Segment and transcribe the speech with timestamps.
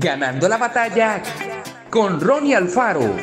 [0.00, 1.20] Ganando la batalla
[1.90, 3.16] con Ronnie Alfaro.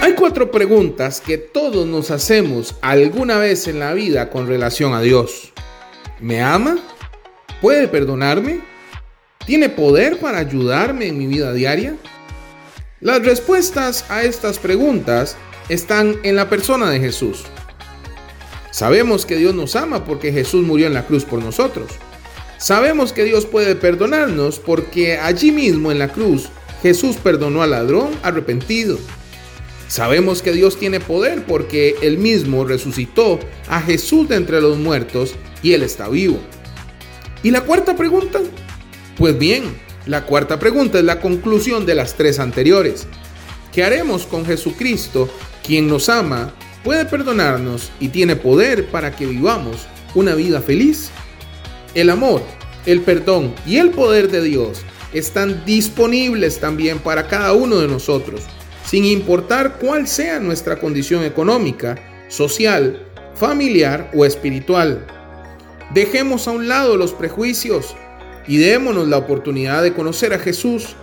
[0.00, 5.00] Hay cuatro preguntas que todos nos hacemos alguna vez en la vida con relación a
[5.00, 5.52] Dios.
[6.20, 6.78] ¿Me ama?
[7.60, 8.60] ¿Puede perdonarme?
[9.46, 11.96] ¿Tiene poder para ayudarme en mi vida diaria?
[13.00, 15.36] Las respuestas a estas preguntas
[15.68, 17.44] están en la persona de Jesús.
[18.70, 21.90] Sabemos que Dios nos ama porque Jesús murió en la cruz por nosotros.
[22.58, 26.50] Sabemos que Dios puede perdonarnos porque allí mismo en la cruz
[26.82, 28.98] Jesús perdonó al ladrón arrepentido.
[29.88, 35.34] Sabemos que Dios tiene poder porque Él mismo resucitó a Jesús de entre los muertos
[35.62, 36.38] y Él está vivo.
[37.42, 38.38] ¿Y la cuarta pregunta?
[39.16, 39.64] Pues bien,
[40.06, 43.06] la cuarta pregunta es la conclusión de las tres anteriores.
[43.72, 45.28] ¿Qué haremos con Jesucristo,
[45.64, 51.10] quien nos ama, puede perdonarnos y tiene poder para que vivamos una vida feliz?
[51.94, 52.42] El amor,
[52.86, 54.82] el perdón y el poder de Dios
[55.12, 58.42] están disponibles también para cada uno de nosotros
[58.90, 61.96] sin importar cuál sea nuestra condición económica,
[62.28, 65.06] social, familiar o espiritual.
[65.94, 67.94] Dejemos a un lado los prejuicios
[68.48, 70.96] y démonos la oportunidad de conocer a Jesús.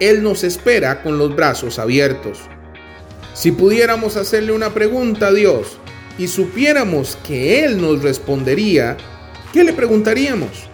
[0.00, 2.40] Él nos espera con los brazos abiertos.
[3.34, 5.76] Si pudiéramos hacerle una pregunta a Dios
[6.18, 8.96] y supiéramos que Él nos respondería,
[9.52, 10.68] ¿qué le preguntaríamos?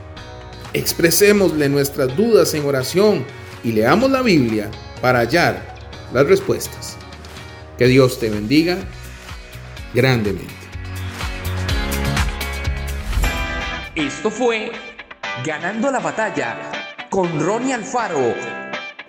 [0.74, 3.24] Expresémosle nuestras dudas en oración
[3.64, 5.74] y leamos la Biblia para hallar
[6.12, 6.98] las respuestas.
[7.78, 8.76] Que Dios te bendiga
[9.94, 10.52] grandemente.
[13.94, 14.70] Esto fue
[15.44, 16.58] Ganando la batalla
[17.08, 18.59] con Ronnie Alfaro.